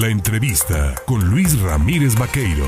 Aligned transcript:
La 0.00 0.08
entrevista 0.08 0.92
con 1.06 1.30
Luis 1.30 1.60
Ramírez 1.60 2.18
Vaqueiro. 2.18 2.66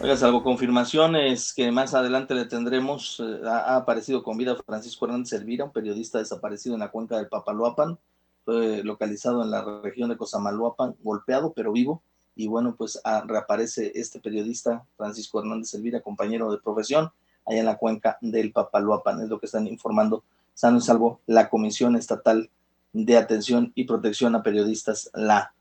Oiga, 0.00 0.16
salvo 0.16 0.42
confirmaciones 0.42 1.52
que 1.52 1.70
más 1.70 1.92
adelante 1.92 2.34
le 2.34 2.46
tendremos, 2.46 3.20
eh, 3.20 3.40
ha, 3.46 3.76
aparecido 3.76 4.22
con 4.22 4.38
vida 4.38 4.56
Francisco 4.64 5.04
Hernández 5.04 5.34
Elvira, 5.34 5.66
un 5.66 5.70
periodista 5.70 6.18
desaparecido 6.18 6.76
en 6.76 6.80
la 6.80 6.90
cuenca 6.90 7.18
del 7.18 7.28
Papaloapan, 7.28 7.98
localizado 8.46 9.42
en 9.42 9.50
la 9.50 9.82
región 9.82 10.08
de 10.08 10.16
Cosamaloapan, 10.16 10.96
golpeado 11.02 11.52
pero 11.52 11.70
vivo, 11.70 12.02
y 12.34 12.46
bueno, 12.46 12.74
pues 12.74 12.98
ah, 13.04 13.22
reaparece 13.26 13.92
este 13.94 14.18
periodista 14.18 14.86
Francisco 14.96 15.40
Hernández 15.40 15.74
Elvira, 15.74 16.00
compañero 16.00 16.50
de 16.50 16.56
profesión, 16.56 17.10
allá 17.44 17.60
en 17.60 17.66
la 17.66 17.76
cuenca 17.76 18.16
del 18.22 18.50
Papaloapan, 18.50 19.20
es 19.20 19.28
lo 19.28 19.38
que 19.38 19.44
están 19.44 19.66
informando, 19.66 20.24
sano 20.54 20.78
y 20.78 20.80
salvo 20.80 21.20
la 21.26 21.50
Comisión 21.50 21.96
Estatal 21.96 22.48
de 22.94 23.16
Atención 23.18 23.72
y 23.74 23.84
Protección 23.84 24.34
a 24.34 24.42
Periodistas, 24.42 25.10
la 25.12 25.52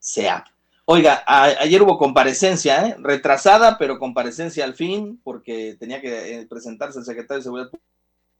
CEAP. 0.00 0.48
Oiga, 0.84 1.24
ayer 1.26 1.82
hubo 1.82 1.98
comparecencia, 1.98 2.86
¿eh? 2.86 2.96
retrasada, 3.00 3.76
pero 3.78 3.98
comparecencia 3.98 4.64
al 4.64 4.74
fin, 4.74 5.20
porque 5.24 5.76
tenía 5.80 6.00
que 6.00 6.40
eh, 6.40 6.46
presentarse 6.46 6.98
el 6.98 7.04
secretario 7.04 7.38
de 7.38 7.42
Seguridad 7.44 7.70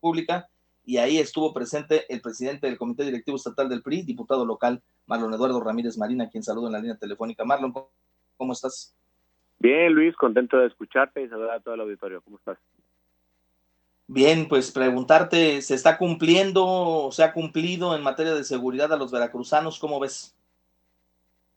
Pública, 0.01 0.48
y 0.84 0.98
ahí 0.98 1.19
estuvo 1.19 1.53
presente 1.53 2.05
el 2.12 2.20
presidente 2.20 2.69
del 2.69 2.79
Comité 2.79 3.05
Directivo 3.05 3.37
Estatal 3.37 3.69
del 3.69 3.83
PRI, 3.83 4.03
diputado 4.03 4.45
local, 4.45 4.81
Marlon 5.06 5.34
Eduardo 5.34 5.61
Ramírez 5.61 5.98
Marina, 5.98 6.29
quien 6.29 6.45
saludo 6.45 6.67
en 6.67 6.75
la 6.75 6.79
línea 6.79 6.97
telefónica. 6.97 7.45
Marlon, 7.45 7.73
¿cómo 8.37 8.53
estás? 8.53 8.95
Bien, 9.59 9.93
Luis, 9.93 10.15
contento 10.15 10.59
de 10.59 10.67
escucharte 10.67 11.23
y 11.23 11.29
saludar 11.29 11.56
a 11.56 11.61
todo 11.61 11.75
el 11.75 11.81
auditorio. 11.81 12.20
¿Cómo 12.23 12.37
estás? 12.37 12.59
Bien, 14.09 14.46
pues 14.46 14.70
preguntarte, 14.70 15.60
¿se 15.62 15.74
está 15.74 15.98
cumpliendo 15.98 16.64
o 16.64 17.12
se 17.12 17.24
ha 17.24 17.33
cumplido 17.33 17.97
en 17.97 18.05
materia 18.05 18.34
de 18.34 18.45
seguridad 18.45 18.92
a 18.92 18.97
los 18.97 19.10
veracruzanos? 19.10 19.80
¿Cómo 19.80 19.98
ves? 19.98 20.37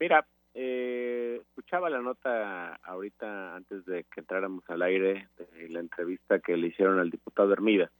Mira, 0.00 0.26
eh, 0.54 1.40
escuchaba 1.40 1.88
la 1.88 2.00
nota 2.00 2.74
ahorita 2.82 3.54
antes 3.54 3.84
de 3.84 4.04
que 4.04 4.20
entráramos 4.20 4.68
al 4.68 4.82
aire 4.82 5.28
de 5.38 5.68
la 5.68 5.78
entrevista 5.78 6.40
que 6.40 6.56
le 6.56 6.68
hicieron 6.68 6.98
al 6.98 7.10
diputado 7.10 7.52
Hermida, 7.52 7.92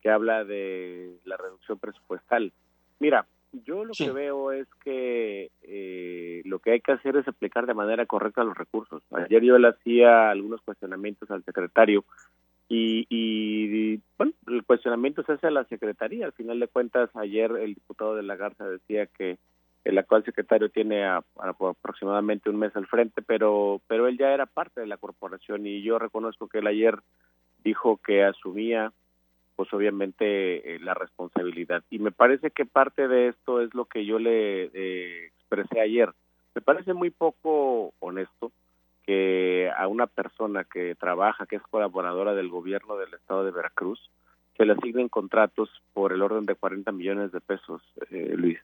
que 0.00 0.10
habla 0.10 0.44
de 0.44 1.18
la 1.24 1.36
reducción 1.36 1.80
presupuestal. 1.80 2.52
Mira, 3.00 3.26
yo 3.52 3.84
lo 3.84 3.94
que 3.94 4.10
veo 4.10 4.52
es 4.52 4.68
que 4.84 5.50
eh, 5.62 6.42
lo 6.44 6.58
que 6.58 6.72
hay 6.72 6.80
que 6.80 6.92
hacer 6.92 7.16
es 7.16 7.26
aplicar 7.26 7.66
de 7.66 7.74
manera 7.74 8.06
correcta 8.06 8.44
los 8.44 8.56
recursos. 8.56 9.02
Ayer 9.10 9.42
yo 9.42 9.58
le 9.58 9.68
hacía 9.68 10.30
algunos 10.30 10.60
cuestionamientos 10.62 11.30
al 11.30 11.44
secretario 11.44 12.04
y, 12.68 13.06
y, 13.08 14.00
bueno, 14.18 14.32
el 14.46 14.64
cuestionamiento 14.64 15.22
se 15.22 15.32
hace 15.32 15.46
a 15.46 15.50
la 15.50 15.64
Secretaría. 15.64 16.26
Al 16.26 16.32
final 16.32 16.60
de 16.60 16.68
cuentas, 16.68 17.10
ayer 17.14 17.50
el 17.52 17.74
diputado 17.74 18.14
de 18.14 18.22
la 18.22 18.36
Garza 18.36 18.68
decía 18.68 19.06
que 19.06 19.38
el 19.84 19.96
actual 19.96 20.22
secretario 20.24 20.68
tiene 20.68 21.06
aproximadamente 21.06 22.50
un 22.50 22.58
mes 22.58 22.76
al 22.76 22.86
frente, 22.86 23.22
pero, 23.22 23.80
pero 23.86 24.06
él 24.06 24.18
ya 24.18 24.34
era 24.34 24.44
parte 24.44 24.82
de 24.82 24.86
la 24.86 24.98
corporación 24.98 25.66
y 25.66 25.82
yo 25.82 25.98
reconozco 25.98 26.46
que 26.46 26.58
él 26.58 26.66
ayer 26.66 26.98
dijo 27.64 27.98
que 27.98 28.22
asumía 28.22 28.92
pues 29.56 29.72
obviamente 29.72 30.74
eh, 30.74 30.78
la 30.78 30.94
responsabilidad. 30.94 31.82
Y 31.90 31.98
me 31.98 32.12
parece 32.12 32.50
que 32.50 32.64
parte 32.64 33.08
de 33.08 33.28
esto 33.28 33.60
es 33.60 33.74
lo 33.74 33.86
que 33.86 34.04
yo 34.04 34.18
le 34.20 34.70
eh, 34.72 35.32
expresé 35.36 35.80
ayer. 35.80 36.12
Me 36.54 36.60
parece 36.60 36.92
muy 36.92 37.10
poco 37.10 37.92
honesto 37.98 38.52
que 39.08 39.72
a 39.74 39.88
una 39.88 40.06
persona 40.06 40.64
que 40.64 40.94
trabaja, 40.94 41.46
que 41.46 41.56
es 41.56 41.62
colaboradora 41.62 42.34
del 42.34 42.50
gobierno 42.50 42.98
del 42.98 43.14
estado 43.14 43.42
de 43.42 43.52
Veracruz, 43.52 43.98
se 44.54 44.66
le 44.66 44.74
asignen 44.74 45.08
contratos 45.08 45.70
por 45.94 46.12
el 46.12 46.20
orden 46.20 46.44
de 46.44 46.54
40 46.54 46.92
millones 46.92 47.32
de 47.32 47.40
pesos, 47.40 47.80
eh, 48.10 48.34
Luis. 48.36 48.58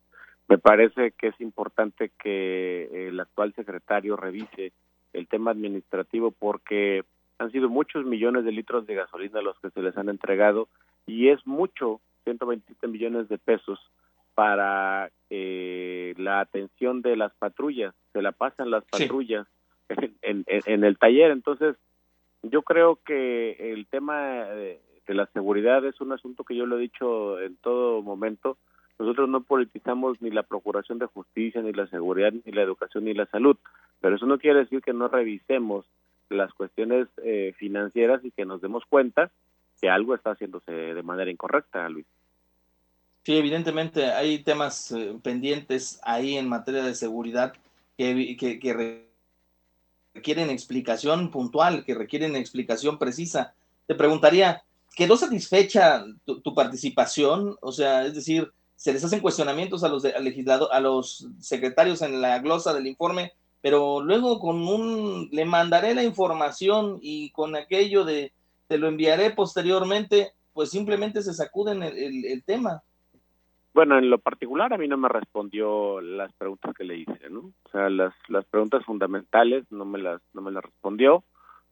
Me 0.46 0.58
parece 0.58 1.12
que 1.12 1.28
es 1.28 1.40
importante 1.40 2.10
que 2.22 3.08
el 3.08 3.18
actual 3.20 3.54
secretario 3.54 4.16
revise 4.16 4.72
el 5.14 5.28
tema 5.28 5.52
administrativo 5.52 6.30
porque 6.30 7.04
han 7.38 7.50
sido 7.50 7.70
muchos 7.70 8.04
millones 8.04 8.44
de 8.44 8.52
litros 8.52 8.86
de 8.86 8.96
gasolina 8.96 9.40
los 9.40 9.58
que 9.60 9.70
se 9.70 9.80
les 9.80 9.96
han 9.96 10.10
entregado 10.10 10.68
y 11.06 11.30
es 11.30 11.46
mucho, 11.46 12.02
127 12.24 12.86
millones 12.86 13.30
de 13.30 13.38
pesos 13.38 13.80
para 14.34 15.10
eh, 15.30 16.12
la 16.18 16.40
atención 16.40 17.00
de 17.00 17.16
las 17.16 17.32
patrullas, 17.32 17.94
se 18.12 18.20
la 18.20 18.32
pasan 18.32 18.70
las 18.70 18.84
patrullas 18.84 19.46
en, 20.24 20.44
en, 20.46 20.84
el 20.84 20.98
taller. 20.98 21.30
Entonces, 21.30 21.76
yo 22.42 22.62
creo 22.62 22.98
que 23.04 23.72
el 23.72 23.86
tema 23.86 24.44
de, 24.44 24.80
la 25.08 25.26
seguridad 25.26 25.84
es 25.84 26.00
un 26.00 26.12
asunto 26.12 26.44
que 26.44 26.56
yo 26.56 26.66
lo 26.66 26.78
he 26.78 26.82
dicho 26.82 27.40
en 27.40 27.56
todo 27.56 28.02
momento. 28.02 28.56
Nosotros 28.98 29.28
no 29.28 29.42
politizamos 29.42 30.20
ni 30.22 30.30
la 30.30 30.44
procuración 30.44 30.98
de 30.98 31.06
justicia, 31.06 31.62
ni 31.62 31.72
la 31.72 31.86
seguridad, 31.88 32.32
ni 32.32 32.52
la 32.52 32.62
educación, 32.62 33.04
ni 33.04 33.14
la 33.14 33.26
salud, 33.26 33.56
pero 34.00 34.16
eso 34.16 34.26
no 34.26 34.38
quiere 34.38 34.60
decir 34.60 34.82
que 34.82 34.92
no 34.92 35.08
revisemos 35.08 35.86
las 36.30 36.52
cuestiones 36.52 37.08
eh, 37.22 37.54
financieras 37.58 38.24
y 38.24 38.30
que 38.30 38.44
nos 38.44 38.60
demos 38.60 38.84
cuenta 38.88 39.30
que 39.80 39.90
algo 39.90 40.14
está 40.14 40.30
haciéndose 40.30 40.72
de 40.72 41.02
manera 41.02 41.30
incorrecta, 41.30 41.88
Luis. 41.88 42.06
Sí, 43.24 43.36
evidentemente 43.36 44.06
hay 44.06 44.42
temas 44.42 44.92
eh, 44.92 45.18
pendientes 45.22 46.00
ahí 46.04 46.36
en 46.36 46.48
materia 46.48 46.84
de 46.84 46.94
seguridad 46.94 47.54
que, 47.96 48.36
que, 48.38 48.58
que 48.58 49.04
requieren 50.14 50.50
explicación 50.50 51.30
puntual, 51.30 51.84
que 51.84 51.94
requieren 51.94 52.36
explicación 52.36 52.98
precisa. 52.98 53.54
Te 53.86 53.94
preguntaría, 53.94 54.62
¿quedó 54.96 55.16
satisfecha 55.16 56.04
tu, 56.24 56.54
participación? 56.54 57.56
O 57.60 57.72
sea, 57.72 58.06
es 58.06 58.14
decir, 58.14 58.52
se 58.76 58.92
les 58.92 59.04
hacen 59.04 59.20
cuestionamientos 59.20 59.84
a 59.84 59.88
los 59.88 60.02
de, 60.02 60.18
legislador, 60.20 60.68
a 60.72 60.80
los 60.80 61.28
secretarios 61.40 62.00
en 62.02 62.20
la 62.20 62.38
glosa 62.38 62.72
del 62.72 62.86
informe, 62.86 63.32
pero 63.60 64.00
luego 64.00 64.38
con 64.38 64.56
un 64.66 65.28
le 65.32 65.44
mandaré 65.44 65.94
la 65.94 66.04
información 66.04 66.98
y 67.02 67.30
con 67.30 67.56
aquello 67.56 68.04
de 68.04 68.32
te 68.68 68.78
lo 68.78 68.88
enviaré 68.88 69.30
posteriormente, 69.30 70.32
pues 70.52 70.70
simplemente 70.70 71.22
se 71.22 71.34
sacuden 71.34 71.82
el 71.82 72.42
tema. 72.44 72.82
Bueno, 73.74 73.98
en 73.98 74.08
lo 74.08 74.18
particular 74.18 74.72
a 74.72 74.78
mí 74.78 74.86
no 74.86 74.96
me 74.96 75.08
respondió 75.08 76.00
las 76.00 76.32
preguntas 76.34 76.72
que 76.76 76.84
le 76.84 76.98
hice, 76.98 77.28
¿no? 77.28 77.43
Sea, 77.74 77.90
las, 77.90 78.14
las 78.28 78.44
preguntas 78.44 78.84
fundamentales 78.84 79.64
no 79.72 79.84
me 79.84 79.98
las, 79.98 80.22
no 80.32 80.42
me 80.42 80.52
las 80.52 80.62
respondió. 80.62 81.24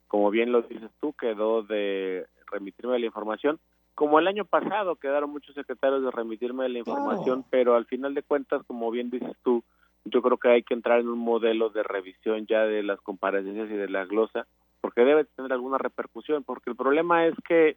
Como 0.09 0.33
bien 0.33 0.51
lo 0.51 0.63
dices 0.63 0.91
tú, 1.01 1.13
quedó 1.13 1.63
de 1.63 2.27
remitirme 2.51 2.99
la 2.99 3.07
información. 3.07 3.61
Como 3.95 4.19
el 4.19 4.27
año 4.27 4.45
pasado 4.45 4.97
quedaron 4.97 5.31
muchos 5.31 5.55
secretarios 5.55 6.03
de 6.03 6.11
remitirme 6.11 6.69
la 6.69 6.81
información, 6.81 7.45
pero 7.51 7.77
al 7.77 7.87
final 7.87 8.15
de 8.15 8.25
cuentas, 8.25 8.65
como 8.67 8.91
bien 8.91 9.11
dices 9.11 9.37
tú, 9.45 9.63
yo 10.05 10.23
creo 10.23 10.39
que 10.39 10.49
hay 10.49 10.63
que 10.65 10.75
entrar 10.75 10.99
en 10.99 11.09
un 11.09 11.21
modelo 11.21 11.71
de 11.71 11.85
revisión 11.85 12.49
ya 12.49 12.65
de 12.65 12.83
las 12.83 13.01
comparecencias 13.01 13.71
y 13.71 13.75
de 13.75 13.89
la 13.89 14.05
glosa, 14.05 14.49
porque 14.81 15.05
debe 15.05 15.25
tener 15.37 15.53
alguna 15.53 15.79
repercusión, 15.79 16.43
porque 16.43 16.71
el 16.71 16.75
problema 16.75 17.27
es 17.27 17.35
que 17.47 17.77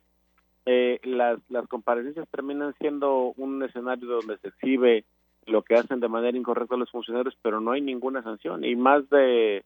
eh, 0.66 1.00
las, 1.04 1.38
las 1.50 1.68
comparecencias 1.68 2.28
terminan 2.32 2.74
siendo 2.80 3.34
un 3.38 3.62
escenario 3.62 4.08
donde 4.08 4.40
se 4.40 4.48
exhibe 4.48 5.06
lo 5.46 5.62
que 5.62 5.76
hacen 5.76 6.00
de 6.00 6.08
manera 6.08 6.38
incorrecta 6.38 6.76
los 6.76 6.92
funcionarios, 6.92 7.38
pero 7.42 7.62
no 7.62 7.72
hay 7.72 7.82
ninguna 7.82 8.24
sanción. 8.24 8.64
Y 8.64 8.76
más 8.76 9.10
de, 9.10 9.64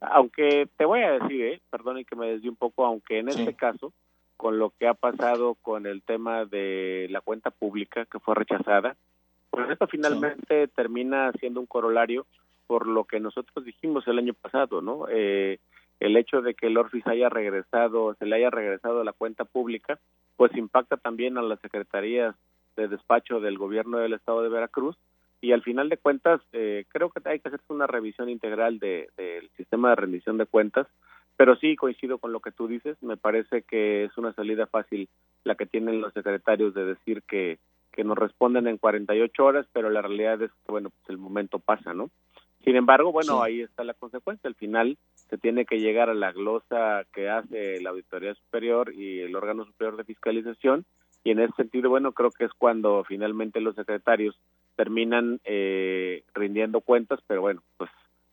aunque 0.00 0.68
te 0.76 0.84
voy 0.84 1.00
a 1.00 1.12
decir, 1.12 1.42
eh, 1.42 1.60
perdón 1.70 2.04
que 2.04 2.16
me 2.16 2.28
desvíe 2.28 2.50
un 2.50 2.56
poco, 2.56 2.84
aunque 2.84 3.18
en 3.18 3.28
este 3.28 3.54
caso, 3.54 3.92
con 4.36 4.58
lo 4.58 4.70
que 4.70 4.86
ha 4.86 4.94
pasado 4.94 5.54
con 5.62 5.86
el 5.86 6.02
tema 6.02 6.44
de 6.44 7.06
la 7.10 7.20
cuenta 7.20 7.50
pública 7.50 8.04
que 8.06 8.18
fue 8.18 8.34
rechazada, 8.34 8.96
pues 9.50 9.70
esto 9.70 9.86
finalmente 9.86 10.68
termina 10.68 11.30
siendo 11.38 11.60
un 11.60 11.66
corolario 11.66 12.26
por 12.66 12.86
lo 12.86 13.04
que 13.04 13.20
nosotros 13.20 13.64
dijimos 13.64 14.06
el 14.08 14.18
año 14.18 14.34
pasado, 14.34 14.80
¿no? 14.80 15.06
Eh, 15.10 15.58
el 16.00 16.16
hecho 16.16 16.42
de 16.42 16.54
que 16.54 16.66
el 16.66 16.76
Orfis 16.76 17.06
haya 17.06 17.28
regresado, 17.28 18.14
se 18.14 18.26
le 18.26 18.36
haya 18.36 18.50
regresado 18.50 19.02
a 19.02 19.04
la 19.04 19.12
cuenta 19.12 19.44
pública, 19.44 19.98
pues 20.36 20.56
impacta 20.56 20.96
también 20.96 21.38
a 21.38 21.42
las 21.42 21.60
secretarías 21.60 22.34
de 22.76 22.88
despacho 22.88 23.40
del 23.40 23.58
gobierno 23.58 23.98
del 23.98 24.14
estado 24.14 24.42
de 24.42 24.48
Veracruz 24.48 24.96
y 25.42 25.52
al 25.52 25.62
final 25.62 25.90
de 25.90 25.98
cuentas 25.98 26.40
eh, 26.52 26.86
creo 26.88 27.10
que 27.10 27.20
hay 27.28 27.40
que 27.40 27.48
hacer 27.48 27.60
una 27.68 27.86
revisión 27.86 28.30
integral 28.30 28.78
del 28.78 29.50
sistema 29.56 29.90
de 29.90 29.96
rendición 29.96 30.38
de 30.38 30.46
cuentas 30.46 30.86
pero 31.36 31.56
sí 31.56 31.74
coincido 31.76 32.18
con 32.18 32.32
lo 32.32 32.40
que 32.40 32.52
tú 32.52 32.68
dices 32.68 32.96
me 33.02 33.16
parece 33.16 33.62
que 33.62 34.04
es 34.04 34.16
una 34.16 34.32
salida 34.32 34.66
fácil 34.66 35.08
la 35.44 35.56
que 35.56 35.66
tienen 35.66 36.00
los 36.00 36.14
secretarios 36.14 36.72
de 36.72 36.86
decir 36.86 37.22
que 37.24 37.58
que 37.92 38.04
nos 38.04 38.16
responden 38.16 38.68
en 38.68 38.78
48 38.78 39.44
horas 39.44 39.66
pero 39.72 39.90
la 39.90 40.00
realidad 40.00 40.40
es 40.40 40.50
que 40.50 40.72
bueno 40.72 40.90
pues 40.90 41.10
el 41.10 41.18
momento 41.18 41.58
pasa 41.58 41.92
no 41.92 42.08
sin 42.64 42.76
embargo 42.76 43.10
bueno 43.10 43.42
ahí 43.42 43.60
está 43.62 43.82
la 43.82 43.94
consecuencia 43.94 44.48
al 44.48 44.54
final 44.54 44.96
se 45.28 45.38
tiene 45.38 45.66
que 45.66 45.80
llegar 45.80 46.08
a 46.08 46.14
la 46.14 46.30
glosa 46.30 47.04
que 47.12 47.28
hace 47.28 47.80
la 47.80 47.90
Auditoría 47.90 48.34
Superior 48.34 48.94
y 48.94 49.20
el 49.20 49.34
órgano 49.34 49.64
superior 49.64 49.96
de 49.96 50.04
fiscalización 50.04 50.86
y 51.24 51.30
en 51.30 51.40
ese 51.40 51.54
sentido, 51.54 51.88
bueno, 51.90 52.12
creo 52.12 52.30
que 52.30 52.44
es 52.44 52.52
cuando 52.52 53.04
finalmente 53.04 53.60
los 53.60 53.76
secretarios 53.76 54.36
terminan 54.76 55.40
eh, 55.44 56.24
rindiendo 56.34 56.80
cuentas, 56.80 57.20
pero 57.26 57.42
bueno, 57.42 57.62
pues 57.76 57.90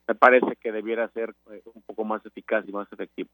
me 0.10 0.16
parece 0.16 0.56
que 0.60 0.72
debiera 0.72 1.08
ser 1.10 1.36
eh, 1.52 1.62
un 1.72 1.84
poco 1.84 2.04
más 2.04 2.26
eficaz 2.26 2.68
y 2.68 2.72
más 2.72 2.92
efectivo. 2.92 3.30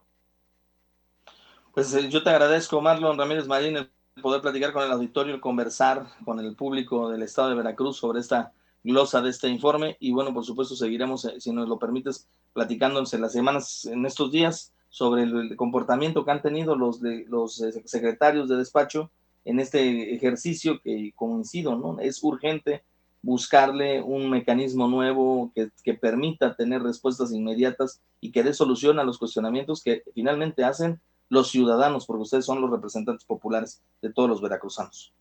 Pues 1.73 1.93
eh, 1.95 2.09
yo 2.09 2.21
te 2.21 2.29
agradezco, 2.29 2.81
Marlon 2.81 3.17
Ramírez 3.17 3.47
Marín, 3.47 3.77
el 3.77 3.89
poder 4.21 4.41
platicar 4.41 4.73
con 4.73 4.83
el 4.83 4.91
auditorio, 4.91 5.39
conversar 5.39 6.05
con 6.25 6.39
el 6.39 6.53
público 6.55 7.09
del 7.09 7.23
estado 7.23 7.49
de 7.49 7.55
Veracruz 7.55 7.97
sobre 7.97 8.19
esta 8.19 8.51
glosa 8.83 9.21
de 9.21 9.29
este 9.29 9.47
informe 9.47 9.95
y 9.99 10.11
bueno, 10.11 10.33
por 10.33 10.43
supuesto 10.43 10.75
seguiremos, 10.75 11.23
eh, 11.25 11.39
si 11.39 11.53
nos 11.53 11.69
lo 11.69 11.79
permites, 11.79 12.27
platicándonos 12.51 13.13
en 13.13 13.21
las 13.21 13.31
semanas, 13.31 13.85
en 13.85 14.05
estos 14.05 14.31
días, 14.31 14.73
sobre 14.89 15.23
el, 15.23 15.55
comportamiento 15.55 16.25
que 16.25 16.31
han 16.31 16.41
tenido 16.41 16.75
los, 16.75 17.01
de, 17.01 17.25
los 17.29 17.55
secretarios 17.85 18.49
de 18.49 18.57
despacho 18.57 19.11
en 19.45 19.61
este 19.61 20.13
ejercicio 20.13 20.81
que 20.81 21.13
coincido, 21.15 21.75
¿no? 21.77 21.99
Es 21.99 22.21
urgente 22.21 22.83
buscarle 23.25 24.03
un 24.03 24.29
mecanismo 24.29 24.87
nuevo 24.87 25.51
que, 25.55 25.93
permita 25.95 26.55
tener 26.55 26.83
respuestas 26.83 27.33
inmediatas 27.33 27.99
y 28.21 28.31
que 28.31 28.43
dé 28.43 28.53
solución 28.53 28.99
a 28.99 29.03
los 29.03 29.17
cuestionamientos 29.17 29.83
que 29.83 30.03
finalmente 30.13 30.63
hacen 30.63 30.99
los 31.29 31.49
ciudadanos, 31.49 32.05
porque 32.05 32.21
ustedes 32.21 32.45
son 32.45 32.61
los 32.61 32.69
representantes 32.69 33.25
populares 33.25 33.81
de 34.03 34.13
todos 34.13 34.29
los 34.29 34.41
veracruzanos. 34.41 35.11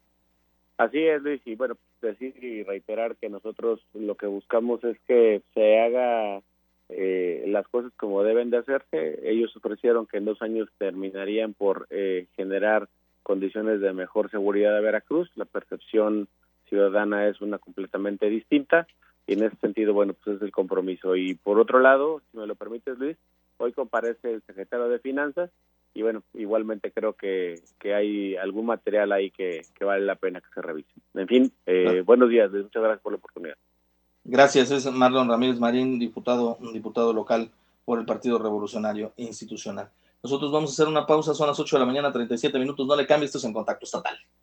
Así 0.77 0.99
es, 0.99 1.23
Luis, 1.23 1.41
y 1.47 1.55
bueno, 1.55 1.79
decir 2.03 2.35
y 2.45 2.63
reiterar 2.63 3.17
que 3.17 3.31
nosotros 3.31 3.81
lo 3.95 4.17
que 4.17 4.27
buscamos 4.27 4.85
es 4.85 4.99
que 5.07 5.41
se 5.55 5.81
haga 5.81 6.43
eh, 6.91 7.45
las 7.47 7.67
cosas 7.69 7.91
como 7.97 8.23
deben 8.23 8.51
de 8.51 8.59
hacerse. 8.59 9.19
Ellos 9.23 9.57
ofrecieron 9.57 10.07
que 10.07 10.19
en 10.19 10.27
dos 10.27 10.43
años 10.43 10.69
terminarían 10.77 11.55
por 11.55 11.87
eh, 11.89 12.27
generar 12.37 12.87
condiciones 13.23 13.81
de 13.81 13.95
mejor 13.95 14.31
seguridad 14.31 14.75
de 14.75 14.83
Veracruz. 14.83 15.31
La 15.37 15.47
percepción 15.47 16.29
ciudadana 16.75 17.29
es 17.29 17.41
una 17.41 17.59
completamente 17.59 18.29
distinta 18.29 18.87
y 19.27 19.35
en 19.35 19.45
ese 19.45 19.57
sentido, 19.57 19.95
bueno, 19.95 20.15
pues 20.15 20.37
es 20.37 20.43
el 20.43 20.51
compromiso. 20.51 21.17
Y 21.17 21.35
por 21.35 21.59
otro 21.59 21.79
lado, 21.79 22.21
si 22.31 22.37
me 22.37 22.47
lo 22.47 22.57
permites, 22.57 22.99
Luis, 22.99 23.17
hoy 23.59 23.73
comparece 23.73 24.33
el 24.33 24.43
secretario 24.43 24.89
de 24.89 24.99
Finanzas 24.99 25.51
y 25.95 26.03
bueno, 26.03 26.23
igualmente 26.35 26.91
creo 26.91 27.13
que, 27.13 27.61
que 27.79 27.95
hay 27.95 28.35
algún 28.37 28.67
material 28.67 29.13
ahí 29.13 29.31
que, 29.31 29.63
que, 29.75 29.85
vale 29.85 30.05
la 30.05 30.17
pena 30.17 30.41
que 30.41 30.49
se 30.53 30.61
revise. 30.61 30.91
En 31.15 31.29
fin, 31.29 31.53
eh, 31.67 32.03
buenos 32.05 32.29
días, 32.29 32.51
muchas 32.51 32.83
gracias 32.83 33.01
por 33.01 33.13
la 33.13 33.19
oportunidad. 33.19 33.57
Gracias, 34.25 34.71
es 34.73 34.91
Marlon 34.91 35.29
Ramírez 35.29 35.61
Marín, 35.61 35.99
diputado, 35.99 36.59
diputado 36.73 37.13
local 37.13 37.51
por 37.85 38.01
el 38.01 38.07
Partido 38.07 38.39
Revolucionario 38.39 39.13
Institucional. 39.17 39.89
Nosotros 40.23 40.51
vamos 40.51 40.71
a 40.71 40.73
hacer 40.73 40.89
una 40.89 41.07
pausa, 41.07 41.35
son 41.35 41.47
las 41.47 41.61
8 41.61 41.77
de 41.77 41.81
la 41.81 41.87
mañana, 41.87 42.11
37 42.11 42.59
minutos, 42.59 42.87
no 42.87 42.97
le 42.97 43.07
cambie, 43.07 43.27
esto 43.27 43.39
es 43.39 43.45
en 43.45 43.53
Contacto 43.53 43.85
Estatal. 43.85 44.19